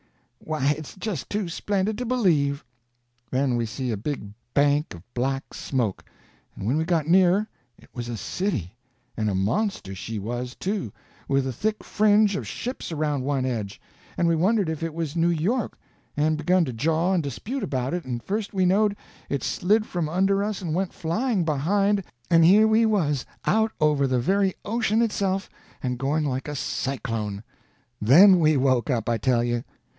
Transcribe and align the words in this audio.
Why, 0.39 0.71
it's 0.71 0.95
just 0.95 1.29
too 1.29 1.47
splendid 1.47 1.97
to 1.99 2.05
believe!" 2.05 2.65
Then 3.29 3.55
we 3.55 3.65
see 3.65 3.91
a 3.91 3.95
big 3.95 4.31
bank 4.55 4.95
of 4.95 5.01
black 5.13 5.53
smoke; 5.53 6.03
and 6.55 6.65
when 6.67 6.75
we 6.77 6.83
got 6.83 7.07
nearer, 7.07 7.47
it 7.77 7.87
was 7.93 8.09
a 8.09 8.17
city—and 8.17 9.29
a 9.29 9.35
monster 9.35 9.93
she 9.95 10.17
was, 10.17 10.55
too, 10.55 10.91
with 11.29 11.45
a 11.47 11.53
thick 11.53 11.83
fringe 11.83 12.35
of 12.35 12.47
ships 12.47 12.91
around 12.91 13.21
one 13.21 13.45
edge; 13.45 13.79
and 14.17 14.27
we 14.27 14.35
wondered 14.35 14.67
if 14.67 14.81
it 14.81 14.93
was 14.95 15.15
New 15.15 15.29
York, 15.29 15.77
and 16.17 16.35
begun 16.35 16.65
to 16.65 16.73
jaw 16.73 17.13
and 17.13 17.21
dispute 17.21 17.63
about 17.63 17.93
it, 17.93 18.03
and, 18.03 18.23
first 18.23 18.53
we 18.53 18.65
knowed, 18.65 18.97
it 19.29 19.43
slid 19.43 19.85
from 19.85 20.09
under 20.09 20.43
us 20.43 20.61
and 20.63 20.73
went 20.73 20.91
flying 20.91 21.45
behind, 21.45 22.03
and 22.29 22.43
here 22.43 22.67
we 22.67 22.87
was, 22.87 23.23
out 23.45 23.71
over 23.79 24.07
the 24.07 24.19
very 24.19 24.55
ocean 24.65 25.01
itself, 25.03 25.47
and 25.83 25.99
going 25.99 26.25
like 26.25 26.47
a 26.47 26.55
cyclone. 26.55 27.43
Then 28.01 28.39
we 28.39 28.57
woke 28.57 28.89
up, 28.89 29.07
I 29.07 29.17
tell 29.19 29.43
you! 29.43 29.63